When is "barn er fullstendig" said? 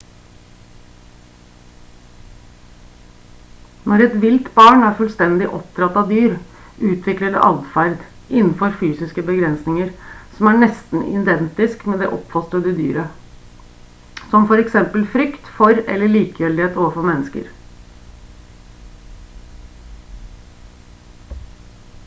4.55-5.49